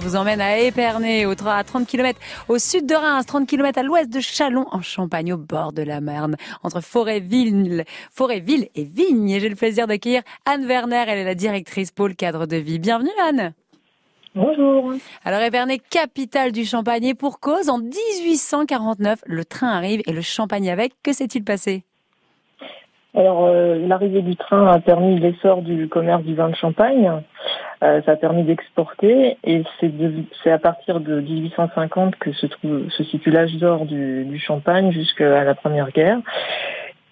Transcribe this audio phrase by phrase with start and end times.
[0.00, 4.08] vous emmène à Épernay, à 30 km au sud de Reims, 30 km à l'ouest
[4.12, 7.82] de Chalon, en Champagne, au bord de la Marne, entre Forêt-Ville
[8.12, 9.40] Forêt -Ville et Vigne.
[9.40, 12.78] J'ai le plaisir d'accueillir Anne Werner, elle est la directrice pôle cadre de vie.
[12.78, 13.54] Bienvenue Anne.
[14.36, 14.92] Bonjour.
[15.24, 20.22] Alors Épernay, capitale du Champagne, et pour cause, en 1849, le train arrive et le
[20.22, 20.92] Champagne avec.
[21.02, 21.82] Que s'est-il passé?
[23.14, 27.10] Alors, euh, l'arrivée du train a permis l'essor du commerce du vin de Champagne.
[27.84, 33.04] Euh, ça a permis d'exporter et c'est à partir de 1850 que se, trouve, se
[33.04, 36.18] situe l'âge d'or du, Champagne jusqu'à la Première Guerre.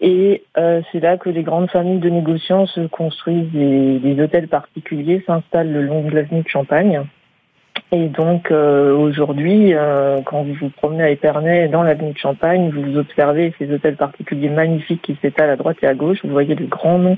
[0.00, 4.48] Et euh, c'est là que les grandes familles de négociants se construisent des, des hôtels
[4.48, 7.02] particuliers, s'installent le long de l'avenue de Champagne.
[7.92, 12.70] Et donc euh, aujourd'hui, euh, quand vous vous promenez à Épernay dans l'avenue de Champagne,
[12.70, 16.18] vous observez ces hôtels particuliers magnifiques qui s'étalent à droite et à gauche.
[16.24, 17.16] Vous voyez les grands noms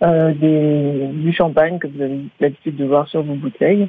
[0.00, 3.88] des, du champagne que vous avez l'habitude de voir sur vos bouteilles.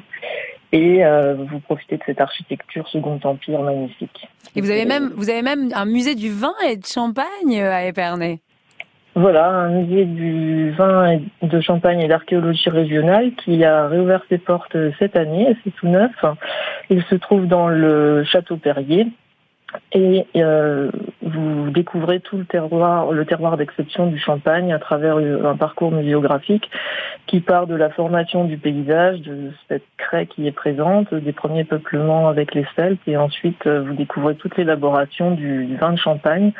[0.72, 1.02] Et
[1.48, 4.28] vous profitez de cette architecture Second Empire magnifique.
[4.56, 7.86] Et vous avez même, vous avez même un musée du vin et de champagne à
[7.86, 8.40] Épernay.
[9.18, 14.36] Voilà, un musée du vin et de champagne et d'archéologie régionale qui a réouvert ses
[14.36, 16.12] portes cette année, c'est tout neuf.
[16.90, 19.06] Il se trouve dans le château Perrier
[19.92, 20.90] et euh,
[21.22, 26.70] vous découvrez tout le terroir, le terroir d'exception du Champagne à travers un parcours muséographique
[27.26, 31.64] qui part de la formation du paysage, de cette craie qui est présente, des premiers
[31.64, 36.52] peuplements avec les Celtes, et ensuite euh, vous découvrez toute l'élaboration du vin de Champagne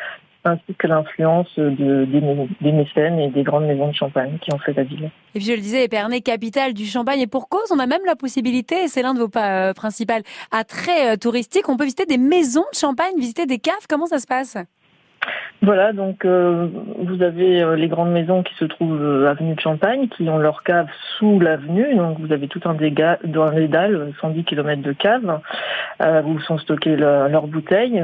[0.46, 4.72] ainsi que l'influence de, des, mécènes et des grandes maisons de champagne qui ont fait
[4.74, 5.10] la ville.
[5.34, 8.04] Et puis je le disais, Épernay, capitale du champagne, et pour cause, on a même
[8.06, 10.22] la possibilité, et c'est l'un de vos euh, principales
[10.52, 14.18] attraits euh, touristiques, on peut visiter des maisons de champagne, visiter des caves, comment ça
[14.18, 14.56] se passe?
[15.62, 16.68] Voilà, donc euh,
[16.98, 20.88] vous avez les grandes maisons qui se trouvent avenue de Champagne, qui ont leur cave
[21.18, 21.94] sous l'avenue.
[21.96, 25.40] Donc vous avez tout un dégât dans les dalles, 110 km de cave,
[26.24, 28.02] où sont stockées leurs bouteilles.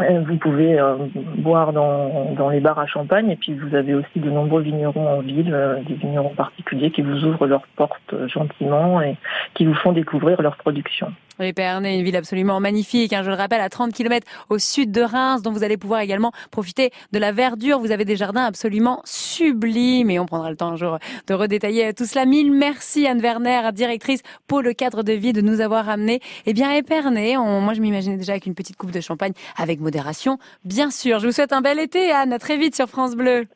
[0.00, 0.96] Euh, vous pouvez euh,
[1.36, 5.18] boire dans, dans, les bars à champagne et puis vous avez aussi de nombreux vignerons
[5.18, 9.16] en ville, euh, des vignerons particuliers qui vous ouvrent leurs portes gentiment et
[9.54, 11.12] qui vous font découvrir leur production.
[11.40, 15.02] Épernay, une ville absolument magnifique, hein, je le rappelle, à 30 km au sud de
[15.02, 17.78] Reims, dont vous allez pouvoir également profiter de la verdure.
[17.78, 21.92] Vous avez des jardins absolument sublimes et on prendra le temps un jour de redétailler
[21.94, 22.24] tout cela.
[22.24, 26.20] Mille merci Anne Werner, directrice pour le cadre de vie, de nous avoir amené.
[26.46, 30.38] Eh bien, Épernay, moi je m'imaginais déjà avec une petite coupe de champagne, avec modération,
[30.64, 31.18] bien sûr.
[31.18, 32.32] Je vous souhaite un bel été, Anne.
[32.32, 33.46] À très vite sur France Bleu.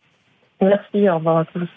[0.60, 1.68] Merci, au revoir à tous.